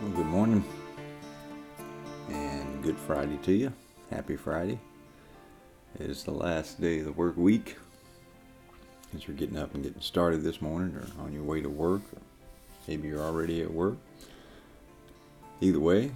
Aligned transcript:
Well, 0.00 0.12
good 0.12 0.26
morning 0.26 0.64
and 2.30 2.82
good 2.82 2.96
Friday 2.96 3.36
to 3.42 3.52
you. 3.52 3.70
Happy 4.08 4.34
Friday. 4.34 4.78
It 5.98 6.08
is 6.08 6.24
the 6.24 6.30
last 6.30 6.80
day 6.80 7.00
of 7.00 7.04
the 7.04 7.12
work 7.12 7.36
week. 7.36 7.76
As 9.14 9.28
you're 9.28 9.36
getting 9.36 9.58
up 9.58 9.74
and 9.74 9.82
getting 9.82 10.00
started 10.00 10.42
this 10.42 10.62
morning 10.62 10.96
or 10.96 11.22
on 11.22 11.34
your 11.34 11.42
way 11.42 11.60
to 11.60 11.68
work, 11.68 12.00
or 12.14 12.22
maybe 12.88 13.08
you're 13.08 13.20
already 13.20 13.60
at 13.60 13.70
work. 13.70 13.98
Either 15.60 15.80
way, 15.80 16.12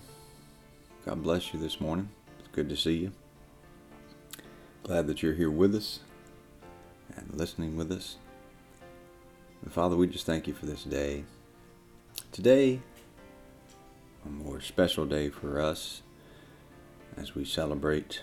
God 1.05 1.23
bless 1.23 1.53
you 1.53 1.61
this 1.61 1.79
morning. 1.79 2.09
It's 2.39 2.49
good 2.53 2.71
to 2.71 2.79
see 2.79 2.97
you. 2.97 3.13
Glad 4.83 5.09
that 5.09 5.23
you're 5.23 5.35
here 5.35 5.51
with 5.51 5.75
us 5.75 6.01
and 7.15 7.29
listening 7.35 7.77
with 7.77 7.93
us. 7.93 8.17
And 9.61 9.71
Father, 9.71 9.95
we 9.95 10.07
just 10.07 10.25
thank 10.25 10.47
you 10.47 10.55
for 10.55 10.65
this 10.65 10.85
day. 10.85 11.25
Today, 12.33 12.81
a 14.25 14.31
more 14.31 14.61
special 14.61 15.05
day 15.05 15.29
for 15.29 15.61
us 15.61 16.03
as 17.17 17.35
we 17.35 17.45
celebrate 17.45 18.23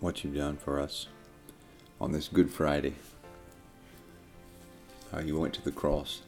what 0.00 0.22
you've 0.22 0.36
done 0.36 0.56
for 0.56 0.78
us 0.78 1.06
on 2.00 2.12
this 2.12 2.28
Good 2.28 2.50
Friday. 2.50 2.94
How 5.10 5.20
you 5.20 5.38
went 5.38 5.54
to 5.54 5.62
the 5.62 5.72
cross. 5.72 6.22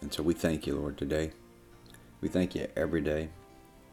And 0.00 0.12
so 0.12 0.22
we 0.22 0.34
thank 0.34 0.66
you, 0.66 0.76
Lord, 0.76 0.98
today. 0.98 1.30
We 2.20 2.28
thank 2.28 2.54
you 2.54 2.66
every 2.76 3.00
day, 3.00 3.28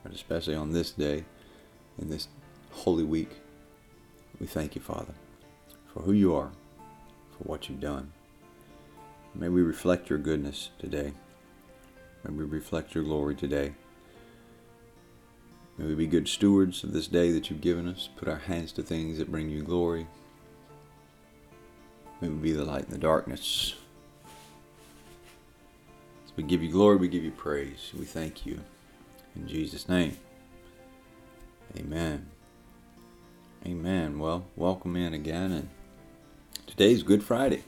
but 0.04 0.14
especially 0.14 0.56
on 0.56 0.74
this 0.74 0.92
day, 0.92 1.26
in 2.00 2.10
this 2.10 2.28
Holy 2.72 3.04
Week. 3.04 3.30
We 4.40 4.48
thank 4.48 4.76
you, 4.76 4.82
Father, 4.82 5.14
for 5.94 6.02
who 6.02 6.14
you 6.14 6.36
are, 6.36 6.52
for 7.38 7.44
what 7.44 7.70
you've 7.70 7.80
done. 7.80 8.12
May 9.36 9.50
we 9.50 9.62
reflect 9.62 10.10
your 10.10 10.20
goodness 10.20 10.72
today. 10.80 11.14
May 12.24 12.34
we 12.34 12.44
reflect 12.44 12.94
your 12.94 13.04
glory 13.04 13.36
today. 13.36 13.74
May 15.78 15.86
we 15.86 15.96
be 15.96 16.08
good 16.08 16.28
stewards 16.28 16.84
of 16.84 16.92
this 16.92 17.08
day 17.08 17.32
that 17.32 17.50
you've 17.50 17.62
given 17.62 17.88
us. 17.88 18.10
Put 18.18 18.28
our 18.28 18.38
hands 18.38 18.74
to 18.74 18.84
things 18.84 19.18
that 19.18 19.32
bring 19.32 19.50
you 19.50 19.64
glory. 19.64 20.08
May 22.20 22.28
we 22.28 22.36
be 22.36 22.52
the 22.52 22.66
light 22.66 22.86
in 22.86 22.92
the 22.92 22.98
darkness. 22.98 23.76
As 26.26 26.36
we 26.36 26.44
give 26.44 26.62
you 26.62 26.70
glory, 26.70 26.98
we 26.98 27.08
give 27.08 27.24
you 27.24 27.32
praise. 27.32 27.92
We 27.98 28.06
thank 28.06 28.46
you. 28.46 28.60
In 29.36 29.48
Jesus' 29.48 29.88
name. 29.88 30.18
Amen. 31.78 32.28
Amen. 33.66 34.20
Well, 34.20 34.46
welcome 34.58 34.98
in 34.98 35.14
again. 35.14 35.52
And 35.54 35.70
today's 36.68 37.04
Good 37.04 37.24
Friday. 37.24 37.64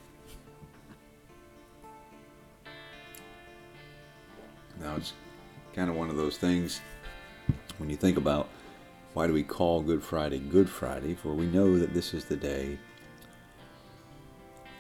Kind 5.76 5.90
of 5.90 5.96
one 5.96 6.10
of 6.10 6.18
those 6.18 6.38
things 6.38 6.82
when 7.78 7.90
you 7.90 7.96
think 7.96 8.18
about 8.18 8.50
why 9.14 9.28
do 9.28 9.34
we 9.34 9.44
call 9.44 9.82
Good 9.82 10.04
Friday 10.04 10.40
Good 10.40 10.70
Friday? 10.70 11.16
For 11.16 11.34
we 11.34 11.46
know 11.46 11.78
that 11.78 11.94
this 11.94 12.14
is 12.14 12.26
the 12.26 12.36
day 12.36 12.78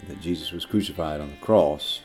that 0.08 0.22
Jesus 0.22 0.52
was 0.52 0.66
crucified 0.66 1.22
on 1.22 1.30
the 1.30 1.38
cross 1.38 2.02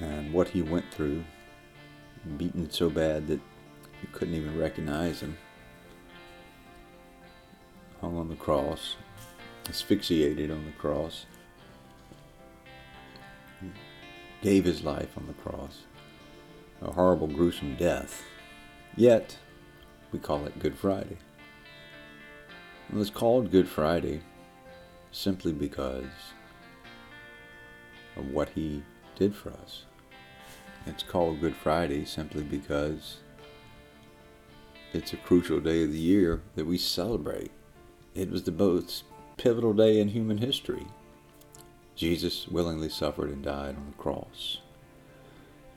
and 0.00 0.32
what 0.32 0.48
he 0.48 0.62
went 0.62 0.84
through, 0.92 1.24
beaten 2.36 2.70
so 2.70 2.90
bad 2.90 3.26
that 3.28 3.40
you 4.02 4.08
couldn't 4.12 4.34
even 4.34 4.58
recognize 4.58 5.20
him, 5.20 5.36
hung 8.00 8.16
on 8.16 8.28
the 8.28 8.36
cross, 8.36 8.96
asphyxiated 9.68 10.50
on 10.50 10.64
the 10.64 10.72
cross 10.72 11.26
gave 14.42 14.64
his 14.64 14.84
life 14.84 15.16
on 15.16 15.26
the 15.26 15.32
cross. 15.32 15.82
A 16.82 16.92
horrible, 16.92 17.26
gruesome 17.26 17.74
death. 17.76 18.22
Yet, 18.96 19.38
we 20.12 20.18
call 20.18 20.44
it 20.44 20.58
Good 20.58 20.76
Friday. 20.76 21.16
Well, 22.92 23.00
it's 23.00 23.10
called 23.10 23.50
Good 23.50 23.66
Friday 23.66 24.20
simply 25.10 25.52
because 25.52 26.04
of 28.16 28.26
what 28.30 28.50
he 28.50 28.82
did 29.16 29.34
for 29.34 29.50
us. 29.50 29.84
It's 30.84 31.02
called 31.02 31.40
Good 31.40 31.56
Friday 31.56 32.04
simply 32.04 32.42
because 32.42 33.20
it's 34.92 35.14
a 35.14 35.16
crucial 35.16 35.60
day 35.60 35.82
of 35.82 35.92
the 35.92 35.98
year 35.98 36.42
that 36.56 36.66
we 36.66 36.76
celebrate. 36.76 37.52
It 38.14 38.30
was 38.30 38.42
the 38.42 38.52
most 38.52 39.04
pivotal 39.38 39.72
day 39.72 39.98
in 39.98 40.08
human 40.08 40.38
history. 40.38 40.86
Jesus 41.94 42.46
willingly 42.48 42.90
suffered 42.90 43.30
and 43.30 43.42
died 43.42 43.76
on 43.76 43.86
the 43.90 44.02
cross 44.02 44.58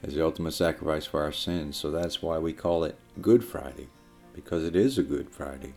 as 0.03 0.13
the 0.13 0.23
ultimate 0.23 0.53
sacrifice 0.53 1.05
for 1.05 1.21
our 1.21 1.31
sins. 1.31 1.77
So 1.77 1.91
that's 1.91 2.21
why 2.21 2.37
we 2.37 2.53
call 2.53 2.83
it 2.83 2.97
Good 3.21 3.43
Friday, 3.43 3.89
because 4.33 4.63
it 4.63 4.75
is 4.75 4.97
a 4.97 5.03
Good 5.03 5.29
Friday. 5.29 5.73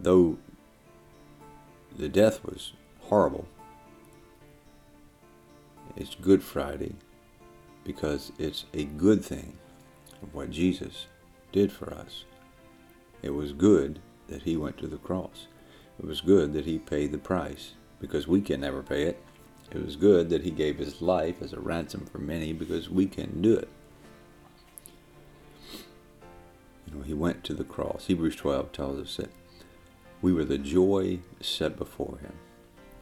Though 0.00 0.38
the 1.96 2.08
death 2.08 2.44
was 2.44 2.72
horrible, 3.00 3.46
it's 5.96 6.14
Good 6.14 6.42
Friday 6.42 6.94
because 7.84 8.32
it's 8.38 8.64
a 8.72 8.84
good 8.84 9.24
thing 9.24 9.58
of 10.22 10.34
what 10.34 10.50
Jesus 10.50 11.06
did 11.52 11.70
for 11.70 11.92
us. 11.92 12.24
It 13.22 13.30
was 13.30 13.52
good 13.52 14.00
that 14.28 14.42
he 14.42 14.56
went 14.56 14.78
to 14.78 14.86
the 14.86 14.96
cross. 14.96 15.46
It 15.98 16.06
was 16.06 16.20
good 16.20 16.52
that 16.54 16.64
he 16.64 16.78
paid 16.78 17.12
the 17.12 17.18
price 17.18 17.72
because 18.00 18.26
we 18.26 18.40
can 18.40 18.60
never 18.60 18.82
pay 18.82 19.02
it. 19.04 19.22
It 19.70 19.84
was 19.84 19.96
good 19.96 20.30
that 20.30 20.42
he 20.42 20.50
gave 20.50 20.78
his 20.78 21.02
life 21.02 21.42
as 21.42 21.52
a 21.52 21.60
ransom 21.60 22.06
for 22.06 22.18
many 22.18 22.52
because 22.52 22.88
we 22.88 23.06
can 23.06 23.42
do 23.42 23.56
it. 23.56 23.68
You 26.86 26.94
know, 26.94 27.02
he 27.02 27.14
went 27.14 27.42
to 27.44 27.54
the 27.54 27.64
cross. 27.64 28.06
Hebrews 28.06 28.36
12 28.36 28.72
tells 28.72 29.00
us 29.00 29.16
that 29.16 29.30
we 30.22 30.32
were 30.32 30.44
the 30.44 30.58
joy 30.58 31.20
set 31.40 31.76
before 31.76 32.18
him. 32.22 32.34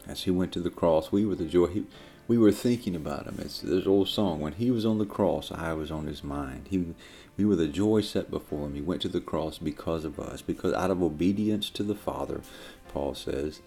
As 0.07 0.23
he 0.23 0.31
went 0.31 0.51
to 0.53 0.59
the 0.59 0.69
cross, 0.69 1.11
we 1.11 1.25
were 1.25 1.35
the 1.35 1.45
joy. 1.45 1.67
He, 1.67 1.85
we 2.27 2.37
were 2.37 2.51
thinking 2.51 2.95
about 2.95 3.25
him. 3.25 3.37
It's 3.39 3.59
this 3.61 3.85
old 3.85 4.09
song. 4.09 4.39
When 4.39 4.53
he 4.53 4.71
was 4.71 4.85
on 4.85 4.97
the 4.97 5.05
cross, 5.05 5.51
I 5.51 5.73
was 5.73 5.91
on 5.91 6.07
his 6.07 6.23
mind. 6.23 6.67
He, 6.69 6.93
we 7.37 7.45
were 7.45 7.55
the 7.55 7.67
joy 7.67 8.01
set 8.01 8.31
before 8.31 8.65
him. 8.65 8.75
He 8.75 8.81
went 8.81 9.01
to 9.03 9.09
the 9.09 9.21
cross 9.21 9.57
because 9.57 10.05
of 10.05 10.19
us. 10.19 10.41
Because 10.41 10.73
out 10.73 10.91
of 10.91 11.03
obedience 11.03 11.69
to 11.71 11.83
the 11.83 11.95
Father, 11.95 12.41
Paul 12.89 13.13
says, 13.13 13.61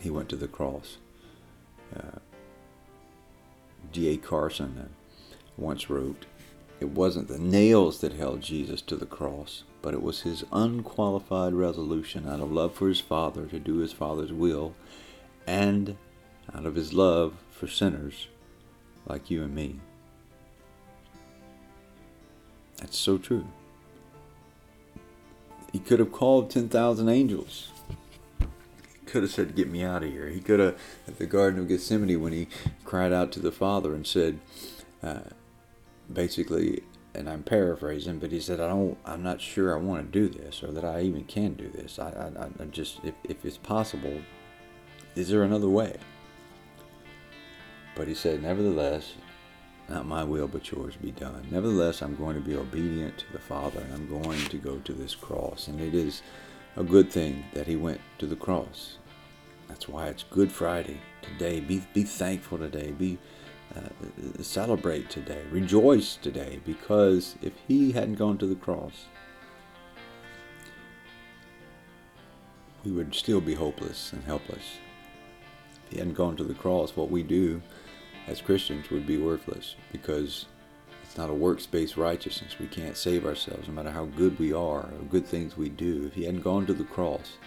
he 0.00 0.10
went 0.10 0.28
to 0.30 0.36
the 0.36 0.48
cross. 0.48 0.98
D.A. 3.94 4.16
Carson 4.16 4.76
uh, 4.76 4.88
once 5.56 5.88
wrote, 5.88 6.26
It 6.80 6.90
wasn't 6.90 7.28
the 7.28 7.38
nails 7.38 8.00
that 8.00 8.12
held 8.12 8.40
Jesus 8.40 8.82
to 8.82 8.96
the 8.96 9.06
cross, 9.06 9.62
but 9.82 9.94
it 9.94 10.02
was 10.02 10.22
his 10.22 10.44
unqualified 10.52 11.54
resolution 11.54 12.28
out 12.28 12.40
of 12.40 12.50
love 12.50 12.74
for 12.74 12.88
his 12.88 13.00
Father 13.00 13.46
to 13.46 13.60
do 13.60 13.78
his 13.78 13.92
Father's 13.92 14.32
will 14.32 14.74
and 15.46 15.96
out 16.52 16.66
of 16.66 16.74
his 16.74 16.92
love 16.92 17.34
for 17.50 17.68
sinners 17.68 18.26
like 19.06 19.30
you 19.30 19.42
and 19.42 19.54
me. 19.54 19.80
That's 22.78 22.98
so 22.98 23.16
true. 23.16 23.46
He 25.72 25.78
could 25.78 26.00
have 26.00 26.12
called 26.12 26.50
10,000 26.50 27.08
angels 27.08 27.68
could 29.14 29.22
have 29.22 29.30
said, 29.30 29.54
Get 29.54 29.70
me 29.70 29.84
out 29.84 30.02
of 30.02 30.10
here. 30.10 30.28
He 30.28 30.40
could 30.40 30.58
have, 30.58 30.76
at 31.06 31.18
the 31.18 31.26
Garden 31.26 31.60
of 31.60 31.68
Gethsemane, 31.68 32.20
when 32.20 32.32
he 32.32 32.48
cried 32.84 33.12
out 33.12 33.30
to 33.32 33.40
the 33.40 33.52
Father 33.52 33.94
and 33.94 34.04
said, 34.04 34.40
uh, 35.04 35.20
basically, 36.12 36.82
and 37.14 37.30
I'm 37.30 37.44
paraphrasing, 37.44 38.18
but 38.18 38.32
he 38.32 38.40
said, 38.40 38.58
I 38.58 38.66
don't, 38.66 38.98
I'm 39.06 39.22
not 39.22 39.40
sure 39.40 39.72
I 39.72 39.78
want 39.80 40.12
to 40.12 40.18
do 40.18 40.28
this 40.28 40.64
or 40.64 40.72
that 40.72 40.84
I 40.84 41.02
even 41.02 41.22
can 41.26 41.54
do 41.54 41.70
this. 41.70 42.00
I, 42.00 42.08
I, 42.08 42.48
I 42.60 42.66
just, 42.66 42.98
if, 43.04 43.14
if 43.22 43.44
it's 43.44 43.56
possible, 43.56 44.20
is 45.14 45.28
there 45.28 45.44
another 45.44 45.68
way? 45.68 45.96
But 47.94 48.08
he 48.08 48.14
said, 48.14 48.42
Nevertheless, 48.42 49.14
not 49.88 50.06
my 50.06 50.24
will, 50.24 50.48
but 50.48 50.72
yours 50.72 50.96
be 50.96 51.12
done. 51.12 51.46
Nevertheless, 51.52 52.02
I'm 52.02 52.16
going 52.16 52.34
to 52.34 52.42
be 52.42 52.56
obedient 52.56 53.18
to 53.18 53.32
the 53.32 53.38
Father, 53.38 53.78
and 53.78 53.94
I'm 53.94 54.08
going 54.08 54.40
to 54.40 54.56
go 54.56 54.78
to 54.78 54.92
this 54.92 55.14
cross. 55.14 55.68
And 55.68 55.80
it 55.80 55.94
is 55.94 56.22
a 56.76 56.82
good 56.82 57.12
thing 57.12 57.44
that 57.52 57.68
he 57.68 57.76
went 57.76 58.00
to 58.18 58.26
the 58.26 58.34
cross. 58.34 58.98
That's 59.68 59.88
why 59.88 60.08
it's 60.08 60.24
Good 60.24 60.52
Friday 60.52 61.00
today. 61.22 61.60
Be, 61.60 61.82
be 61.92 62.02
thankful 62.04 62.58
today. 62.58 62.92
Be 62.92 63.18
uh, 63.74 64.42
celebrate 64.42 65.10
today. 65.10 65.42
Rejoice 65.50 66.16
today 66.16 66.60
because 66.64 67.36
if 67.42 67.52
he 67.66 67.92
hadn't 67.92 68.14
gone 68.14 68.38
to 68.38 68.46
the 68.46 68.54
cross, 68.54 69.06
we 72.84 72.92
would 72.92 73.14
still 73.14 73.40
be 73.40 73.54
hopeless 73.54 74.12
and 74.12 74.22
helpless. 74.24 74.78
If 75.86 75.92
he 75.92 75.98
hadn't 75.98 76.14
gone 76.14 76.36
to 76.36 76.44
the 76.44 76.54
cross, 76.54 76.94
what 76.94 77.10
we 77.10 77.22
do 77.22 77.62
as 78.26 78.40
Christians 78.40 78.90
would 78.90 79.06
be 79.06 79.16
worthless 79.16 79.76
because 79.92 80.46
it's 81.02 81.16
not 81.16 81.30
a 81.30 81.34
works 81.34 81.66
based 81.66 81.96
righteousness. 81.96 82.58
We 82.58 82.66
can't 82.66 82.96
save 82.96 83.26
ourselves 83.26 83.68
no 83.68 83.74
matter 83.74 83.90
how 83.90 84.04
good 84.04 84.38
we 84.38 84.52
are 84.52 84.80
or 84.80 85.06
good 85.08 85.26
things 85.26 85.56
we 85.56 85.68
do. 85.68 86.06
If 86.06 86.14
he 86.14 86.24
hadn't 86.24 86.42
gone 86.42 86.66
to 86.66 86.74
the 86.74 86.84
cross, 86.84 87.38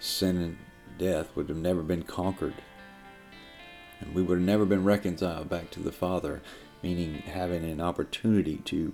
sin 0.00 0.58
death 0.98 1.34
would 1.34 1.48
have 1.48 1.58
never 1.58 1.82
been 1.82 2.02
conquered. 2.02 2.54
And 4.00 4.14
we 4.14 4.22
would 4.22 4.38
have 4.38 4.46
never 4.46 4.64
been 4.64 4.84
reconciled 4.84 5.48
back 5.48 5.70
to 5.70 5.80
the 5.80 5.92
Father, 5.92 6.42
meaning 6.82 7.14
having 7.14 7.64
an 7.64 7.80
opportunity 7.80 8.56
to 8.66 8.92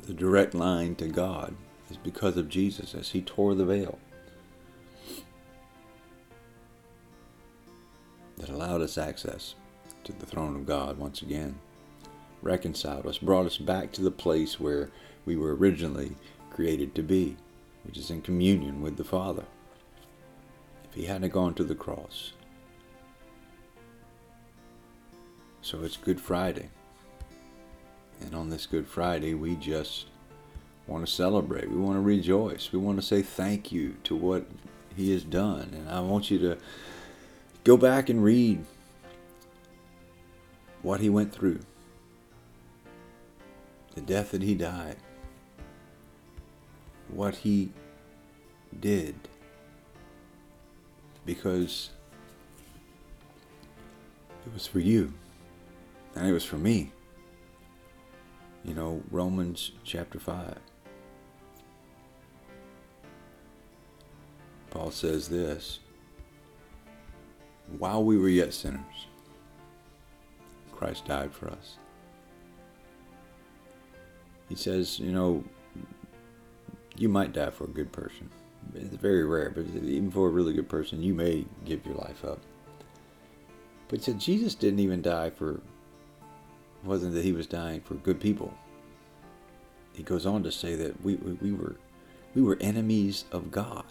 the 0.00 0.14
direct 0.14 0.54
line 0.54 0.94
to 0.96 1.08
God 1.08 1.54
is 1.90 1.96
because 1.96 2.36
of 2.36 2.48
Jesus 2.48 2.94
as 2.94 3.10
he 3.10 3.22
tore 3.22 3.54
the 3.54 3.64
veil 3.64 3.98
that 8.36 8.48
allowed 8.48 8.82
us 8.82 8.98
access 8.98 9.54
to 10.04 10.12
the 10.12 10.26
throne 10.26 10.56
of 10.56 10.66
God 10.66 10.98
once 10.98 11.22
again, 11.22 11.58
reconciled 12.42 13.06
us, 13.06 13.18
brought 13.18 13.46
us 13.46 13.56
back 13.56 13.92
to 13.92 14.02
the 14.02 14.10
place 14.10 14.60
where 14.60 14.90
we 15.24 15.36
were 15.36 15.54
originally 15.54 16.16
created 16.50 16.94
to 16.94 17.02
be, 17.02 17.36
which 17.84 17.96
is 17.96 18.10
in 18.10 18.20
communion 18.20 18.82
with 18.82 18.96
the 18.96 19.04
Father. 19.04 19.44
He 20.94 21.06
hadn't 21.06 21.32
gone 21.32 21.54
to 21.54 21.64
the 21.64 21.74
cross. 21.74 22.32
So 25.60 25.82
it's 25.82 25.96
Good 25.96 26.20
Friday. 26.20 26.68
And 28.20 28.34
on 28.34 28.48
this 28.48 28.66
Good 28.66 28.86
Friday, 28.86 29.34
we 29.34 29.56
just 29.56 30.06
want 30.86 31.04
to 31.04 31.12
celebrate. 31.12 31.68
We 31.68 31.76
want 31.76 31.96
to 31.96 32.00
rejoice. 32.00 32.70
We 32.70 32.78
want 32.78 33.00
to 33.00 33.06
say 33.06 33.22
thank 33.22 33.72
you 33.72 33.96
to 34.04 34.14
what 34.14 34.46
He 34.94 35.10
has 35.12 35.24
done. 35.24 35.70
And 35.74 35.88
I 35.90 36.00
want 36.00 36.30
you 36.30 36.38
to 36.40 36.58
go 37.64 37.76
back 37.76 38.08
and 38.08 38.22
read 38.22 38.64
what 40.82 41.00
He 41.00 41.10
went 41.10 41.32
through, 41.32 41.60
the 43.94 44.00
death 44.00 44.30
that 44.30 44.42
He 44.42 44.54
died, 44.54 44.96
what 47.08 47.36
He 47.36 47.70
did, 48.78 49.14
because 51.24 51.90
it 54.46 54.52
was 54.52 54.66
for 54.66 54.80
you 54.80 55.12
and 56.14 56.26
it 56.28 56.32
was 56.32 56.44
for 56.44 56.56
me. 56.56 56.92
You 58.64 58.74
know, 58.74 59.02
Romans 59.10 59.72
chapter 59.84 60.18
5. 60.18 60.58
Paul 64.70 64.90
says 64.90 65.28
this 65.28 65.80
While 67.78 68.04
we 68.04 68.18
were 68.18 68.28
yet 68.28 68.54
sinners, 68.54 69.06
Christ 70.72 71.04
died 71.06 71.32
for 71.32 71.50
us. 71.50 71.78
He 74.48 74.54
says, 74.54 74.98
you 74.98 75.12
know, 75.12 75.44
you 76.96 77.08
might 77.08 77.32
die 77.32 77.50
for 77.50 77.64
a 77.64 77.68
good 77.68 77.92
person. 77.92 78.30
It's 78.74 78.96
very 78.96 79.24
rare, 79.24 79.50
but 79.50 79.66
even 79.66 80.10
for 80.10 80.28
a 80.28 80.30
really 80.30 80.52
good 80.52 80.68
person, 80.68 81.02
you 81.02 81.14
may 81.14 81.44
give 81.64 81.84
your 81.86 81.96
life 81.96 82.24
up. 82.24 82.40
But 83.88 84.02
said 84.02 84.18
Jesus 84.18 84.54
didn't 84.54 84.80
even 84.80 85.02
die 85.02 85.30
for 85.30 85.60
wasn't 86.84 87.14
that 87.14 87.24
he 87.24 87.32
was 87.32 87.46
dying 87.46 87.80
for 87.80 87.94
good 87.94 88.20
people. 88.20 88.52
He 89.92 90.02
goes 90.02 90.26
on 90.26 90.42
to 90.42 90.52
say 90.52 90.74
that 90.74 91.02
we, 91.02 91.14
we, 91.16 91.32
we 91.34 91.52
were 91.52 91.76
we 92.34 92.42
were 92.42 92.58
enemies 92.60 93.24
of 93.30 93.50
God. 93.50 93.84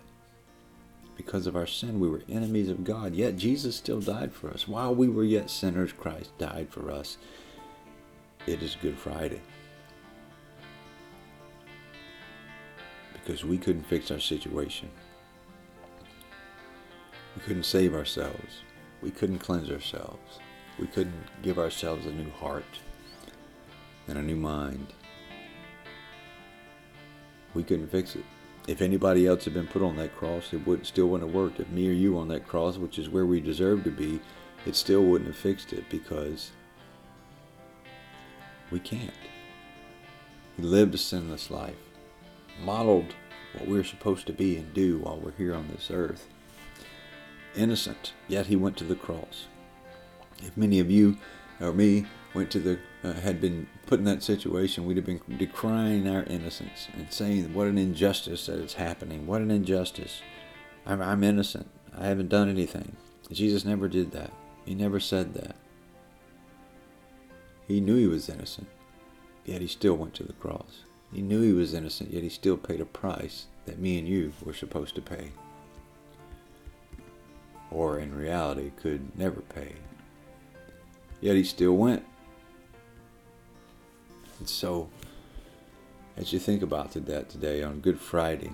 Because 1.15 1.47
of 1.47 1.55
our 1.55 1.67
sin, 1.67 1.99
we 1.99 2.09
were 2.09 2.23
enemies 2.27 2.69
of 2.69 2.83
God. 2.83 3.15
Yet 3.15 3.37
Jesus 3.37 3.75
still 3.75 4.01
died 4.01 4.33
for 4.33 4.49
us. 4.49 4.67
While 4.67 4.93
we 4.93 5.07
were 5.07 5.23
yet 5.23 5.49
sinners, 5.49 5.93
Christ 5.93 6.37
died 6.37 6.67
for 6.69 6.91
us. 6.91 7.17
It 8.45 8.61
is 8.61 8.75
Good 8.81 8.97
Friday. 8.97 9.41
Because 13.23 13.45
we 13.45 13.57
couldn't 13.57 13.83
fix 13.83 14.11
our 14.11 14.19
situation. 14.19 14.89
We 17.35 17.41
couldn't 17.41 17.63
save 17.63 17.95
ourselves. 17.95 18.63
We 19.01 19.11
couldn't 19.11 19.39
cleanse 19.39 19.71
ourselves. 19.71 20.39
We 20.79 20.87
couldn't 20.87 21.41
give 21.41 21.57
ourselves 21.57 22.05
a 22.05 22.11
new 22.11 22.29
heart 22.31 22.63
and 24.07 24.17
a 24.17 24.21
new 24.21 24.35
mind. 24.35 24.93
We 27.53 27.63
couldn't 27.63 27.89
fix 27.89 28.15
it. 28.15 28.25
If 28.67 28.81
anybody 28.81 29.27
else 29.27 29.45
had 29.45 29.53
been 29.53 29.67
put 29.67 29.81
on 29.81 29.97
that 29.97 30.15
cross, 30.15 30.53
it 30.53 30.65
would 30.65 30.85
still 30.85 31.07
wouldn't 31.07 31.29
have 31.29 31.35
worked. 31.35 31.59
If 31.59 31.69
me 31.69 31.89
or 31.89 31.93
you 31.93 32.17
on 32.17 32.29
that 32.29 32.47
cross, 32.47 32.77
which 32.77 32.97
is 32.97 33.09
where 33.09 33.25
we 33.25 33.39
deserve 33.39 33.83
to 33.83 33.91
be, 33.91 34.19
it 34.65 34.75
still 34.75 35.03
wouldn't 35.03 35.27
have 35.27 35.37
fixed 35.37 35.73
it 35.73 35.89
because 35.89 36.51
we 38.71 38.79
can't. 38.79 39.11
He 40.55 40.63
lived 40.63 40.95
a 40.95 40.97
sinless 40.97 41.51
life, 41.51 41.75
modeled 42.61 43.13
what 43.53 43.67
we're 43.67 43.83
supposed 43.83 44.27
to 44.27 44.33
be 44.33 44.57
and 44.57 44.73
do 44.73 44.99
while 44.99 45.19
we're 45.19 45.31
here 45.31 45.53
on 45.53 45.67
this 45.67 45.89
earth. 45.91 46.27
Innocent, 47.55 48.13
yet 48.27 48.47
he 48.47 48.55
went 48.55 48.77
to 48.77 48.83
the 48.83 48.95
cross. 48.95 49.47
If 50.41 50.57
many 50.57 50.79
of 50.79 50.89
you 50.89 51.17
or 51.61 51.71
me 51.71 52.05
went 52.33 52.49
to 52.51 52.59
the 52.59 52.79
uh, 53.03 53.13
had 53.13 53.39
been 53.39 53.67
put 53.85 53.99
in 53.99 54.05
that 54.05 54.23
situation, 54.23 54.85
we'd 54.85 54.97
have 54.97 55.05
been 55.05 55.21
decrying 55.37 56.07
our 56.07 56.23
innocence 56.23 56.87
and 56.93 57.11
saying 57.11 57.53
what 57.53 57.67
an 57.67 57.77
injustice 57.77 58.47
that 58.47 58.59
it's 58.59 58.73
happening. 58.73 59.27
What 59.27 59.41
an 59.41 59.51
injustice! 59.51 60.21
I'm, 60.85 61.01
I'm 61.01 61.23
innocent. 61.23 61.69
I 61.97 62.07
haven't 62.07 62.29
done 62.29 62.49
anything. 62.49 62.95
Jesus 63.31 63.65
never 63.65 63.87
did 63.87 64.11
that. 64.11 64.31
He 64.65 64.73
never 64.73 64.99
said 64.99 65.33
that. 65.35 65.55
He 67.67 67.79
knew 67.79 67.95
he 67.95 68.07
was 68.07 68.29
innocent, 68.29 68.67
yet 69.45 69.61
he 69.61 69.67
still 69.67 69.95
went 69.95 70.13
to 70.15 70.23
the 70.23 70.33
cross. 70.33 70.83
He 71.13 71.21
knew 71.21 71.41
he 71.41 71.53
was 71.53 71.75
innocent, 71.75 72.11
yet 72.11 72.23
he 72.23 72.29
still 72.29 72.57
paid 72.57 72.81
a 72.81 72.85
price 72.85 73.45
that 73.65 73.79
me 73.79 73.99
and 73.99 74.07
you 74.07 74.33
were 74.43 74.53
supposed 74.53 74.95
to 74.95 75.01
pay. 75.01 75.31
Or 77.69 77.99
in 77.99 78.15
reality, 78.15 78.71
could 78.75 79.17
never 79.17 79.41
pay. 79.41 79.73
Yet 81.21 81.35
he 81.35 81.43
still 81.43 81.77
went. 81.77 82.03
And 84.39 84.49
so, 84.49 84.89
as 86.17 86.33
you 86.33 86.39
think 86.39 86.63
about 86.63 86.91
that 86.91 87.29
today 87.29 87.61
on 87.61 87.79
Good 87.79 87.99
Friday, 87.99 88.51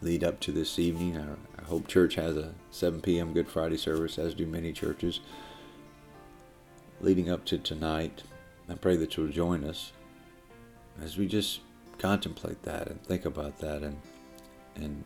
lead 0.00 0.24
up 0.24 0.40
to 0.40 0.52
this 0.52 0.78
evening, 0.78 1.16
I, 1.18 1.60
I 1.60 1.64
Hope 1.64 1.86
Church 1.86 2.14
has 2.14 2.36
a 2.36 2.54
7 2.70 3.02
p.m. 3.02 3.34
Good 3.34 3.48
Friday 3.48 3.76
service, 3.76 4.18
as 4.18 4.34
do 4.34 4.46
many 4.46 4.72
churches. 4.72 5.20
Leading 7.00 7.28
up 7.28 7.44
to 7.46 7.58
tonight, 7.58 8.22
I 8.68 8.74
pray 8.74 8.96
that 8.96 9.16
you'll 9.16 9.28
join 9.28 9.62
us 9.62 9.92
as 11.02 11.16
we 11.16 11.26
just 11.26 11.60
contemplate 11.98 12.62
that 12.62 12.88
and 12.88 13.02
think 13.02 13.24
about 13.24 13.58
that 13.58 13.82
and 13.82 13.96
and 14.76 15.04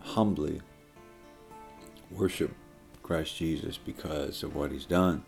humbly 0.00 0.60
worship 2.10 2.54
Christ 3.02 3.36
Jesus 3.36 3.78
because 3.78 4.42
of 4.42 4.54
what 4.54 4.72
he's 4.72 4.86
done. 4.86 5.24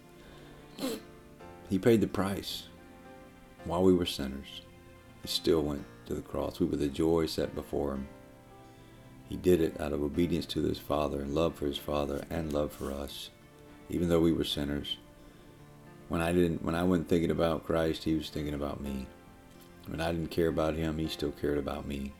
He 1.68 1.78
paid 1.78 2.00
the 2.00 2.06
price 2.06 2.64
while 3.64 3.82
we 3.82 3.92
were 3.92 4.06
sinners. 4.06 4.62
He 5.22 5.28
still 5.28 5.62
went 5.62 5.84
to 6.06 6.14
the 6.14 6.22
cross. 6.22 6.60
We 6.60 6.66
were 6.66 6.76
the 6.76 6.88
joy 6.88 7.26
set 7.26 7.54
before 7.54 7.92
him. 7.92 8.08
He 9.28 9.36
did 9.36 9.60
it 9.60 9.80
out 9.80 9.92
of 9.92 10.02
obedience 10.02 10.46
to 10.46 10.62
his 10.62 10.78
Father 10.78 11.20
and 11.20 11.34
love 11.34 11.56
for 11.56 11.66
his 11.66 11.78
Father 11.78 12.24
and 12.30 12.52
love 12.52 12.72
for 12.72 12.92
us, 12.92 13.30
even 13.90 14.08
though 14.08 14.20
we 14.20 14.32
were 14.32 14.44
sinners. 14.44 14.98
When 16.08 16.20
I 16.20 16.32
didn't, 16.32 16.62
when 16.62 16.74
I 16.74 16.84
wasn't 16.84 17.08
thinking 17.08 17.30
about 17.30 17.64
Christ, 17.64 18.04
he 18.04 18.14
was 18.14 18.30
thinking 18.30 18.54
about 18.54 18.80
me. 18.80 19.06
When 19.88 20.00
I 20.00 20.12
didn't 20.12 20.30
care 20.30 20.48
about 20.48 20.74
him, 20.74 20.98
he 20.98 21.08
still 21.08 21.32
cared 21.32 21.58
about 21.58 21.86
me. 21.86 22.12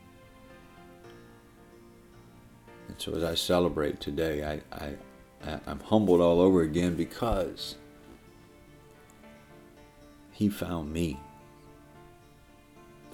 And 2.87 2.95
so 2.97 3.13
as 3.13 3.23
I 3.23 3.35
celebrate 3.35 3.99
today, 3.99 4.61
I, 4.71 4.75
I, 4.75 5.59
I'm 5.67 5.79
humbled 5.79 6.21
all 6.21 6.39
over 6.39 6.61
again 6.61 6.95
because 6.95 7.75
he 10.31 10.49
found 10.49 10.91
me. 10.91 11.19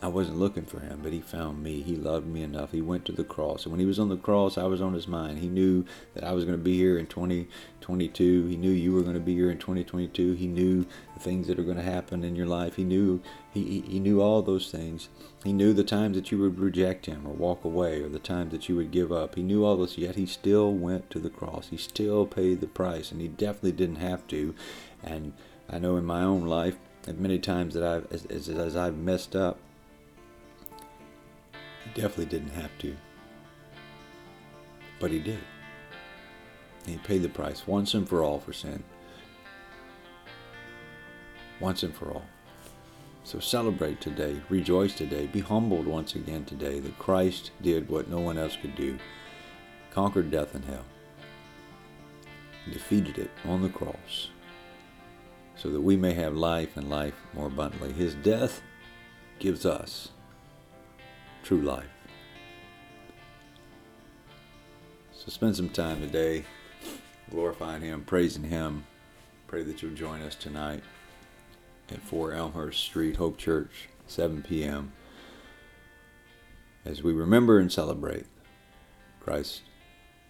I 0.03 0.07
wasn't 0.07 0.37
looking 0.37 0.65
for 0.65 0.81
him, 0.81 0.99
but 1.01 1.13
he 1.13 1.21
found 1.21 1.63
me. 1.63 1.81
He 1.81 1.95
loved 1.95 2.27
me 2.27 2.43
enough. 2.43 2.73
He 2.73 2.81
went 2.81 3.05
to 3.05 3.13
the 3.13 3.23
cross. 3.23 3.63
And 3.63 3.71
when 3.71 3.79
he 3.79 3.85
was 3.85 3.99
on 3.99 4.09
the 4.09 4.17
cross, 4.17 4.57
I 4.57 4.65
was 4.65 4.81
on 4.81 4.93
his 4.93 5.07
mind. 5.07 5.39
He 5.39 5.47
knew 5.47 5.85
that 6.13 6.25
I 6.25 6.33
was 6.33 6.43
going 6.43 6.57
to 6.57 6.61
be 6.63 6.75
here 6.77 6.97
in 6.97 7.07
2022. 7.07 8.47
He 8.47 8.57
knew 8.57 8.69
you 8.69 8.91
were 8.91 9.03
going 9.03 9.13
to 9.13 9.21
be 9.21 9.33
here 9.33 9.49
in 9.49 9.59
2022. 9.59 10.33
He 10.33 10.47
knew 10.47 10.85
the 11.13 11.21
things 11.21 11.47
that 11.47 11.57
are 11.57 11.63
going 11.63 11.77
to 11.77 11.83
happen 11.83 12.25
in 12.25 12.35
your 12.35 12.47
life. 12.47 12.75
He 12.75 12.83
knew 12.83 13.21
he, 13.53 13.79
he 13.87 13.97
knew 14.01 14.19
all 14.19 14.41
those 14.41 14.69
things. 14.69 15.07
He 15.45 15.53
knew 15.53 15.71
the 15.71 15.85
times 15.85 16.17
that 16.17 16.33
you 16.33 16.37
would 16.39 16.59
reject 16.59 17.05
him 17.05 17.25
or 17.25 17.33
walk 17.33 17.63
away 17.63 18.01
or 18.01 18.09
the 18.09 18.19
times 18.19 18.51
that 18.51 18.67
you 18.67 18.75
would 18.75 18.91
give 18.91 19.09
up. 19.09 19.35
He 19.35 19.41
knew 19.41 19.63
all 19.63 19.77
this, 19.77 19.97
yet 19.97 20.15
he 20.15 20.25
still 20.25 20.73
went 20.73 21.09
to 21.11 21.19
the 21.19 21.29
cross. 21.29 21.69
He 21.69 21.77
still 21.77 22.25
paid 22.25 22.59
the 22.59 22.67
price, 22.67 23.09
and 23.09 23.21
he 23.21 23.29
definitely 23.29 23.71
didn't 23.71 23.97
have 23.97 24.27
to. 24.27 24.53
And 25.01 25.31
I 25.69 25.79
know 25.79 25.95
in 25.95 26.03
my 26.03 26.23
own 26.23 26.45
life, 26.45 26.75
many 27.07 27.39
times 27.39 27.73
that 27.75 27.83
I've 27.83 28.11
as, 28.11 28.25
as, 28.25 28.49
as 28.49 28.75
I've 28.75 28.97
messed 28.97 29.33
up, 29.33 29.59
definitely 31.95 32.25
didn't 32.25 32.51
have 32.51 32.71
to. 32.79 32.95
But 34.99 35.11
he 35.11 35.19
did. 35.19 35.39
He 36.85 36.97
paid 36.97 37.21
the 37.21 37.29
price 37.29 37.65
once 37.65 37.93
and 37.93 38.07
for 38.07 38.23
all 38.23 38.39
for 38.39 38.53
sin. 38.53 38.83
Once 41.59 41.83
and 41.83 41.95
for 41.95 42.11
all. 42.11 42.25
So 43.23 43.39
celebrate 43.39 44.01
today, 44.01 44.41
rejoice 44.49 44.95
today, 44.95 45.27
be 45.27 45.39
humbled 45.39 45.87
once 45.87 46.13
again 46.15 46.43
today 46.43 46.79
that 46.79 46.99
Christ 46.99 47.51
did 47.61 47.89
what 47.89 48.09
no 48.09 48.19
one 48.19 48.37
else 48.37 48.57
could 48.57 48.75
do 48.75 48.97
conquered 49.93 50.31
death 50.31 50.55
and 50.55 50.65
hell. 50.65 50.85
defeated 52.71 53.17
it 53.19 53.29
on 53.45 53.61
the 53.61 53.69
cross 53.69 54.29
so 55.55 55.69
that 55.69 55.81
we 55.81 55.95
may 55.95 56.13
have 56.13 56.35
life 56.35 56.75
and 56.77 56.89
life 56.89 57.13
more 57.33 57.47
abundantly. 57.47 57.91
His 57.91 58.15
death 58.15 58.61
gives 59.37 59.65
us 59.65 60.09
true 61.43 61.61
life. 61.61 61.85
So 65.11 65.29
spend 65.29 65.55
some 65.55 65.69
time 65.69 66.01
today 66.01 66.45
glorifying 67.29 67.81
Him, 67.81 68.03
praising 68.03 68.43
Him. 68.43 68.85
Pray 69.47 69.63
that 69.63 69.81
you'll 69.81 69.93
join 69.93 70.21
us 70.21 70.35
tonight 70.35 70.83
at 71.91 72.01
4 72.01 72.33
Elmhurst 72.33 72.81
Street, 72.81 73.17
Hope 73.17 73.37
Church, 73.37 73.89
7 74.07 74.41
p.m. 74.41 74.93
as 76.85 77.03
we 77.03 77.13
remember 77.13 77.59
and 77.59 77.71
celebrate 77.71 78.25
Christ's 79.19 79.61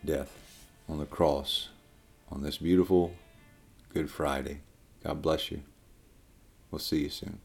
death 0.04 0.66
on 0.90 0.98
the 0.98 1.06
cross 1.06 1.70
on 2.30 2.44
this 2.44 2.58
beautiful 2.58 3.14
Good 3.94 4.10
Friday. 4.10 4.62
God 5.04 5.22
bless 5.22 5.52
you. 5.52 5.62
We'll 6.72 6.80
see 6.80 7.04
you 7.04 7.10
soon. 7.10 7.40